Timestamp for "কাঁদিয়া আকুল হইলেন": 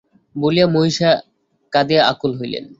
1.73-2.65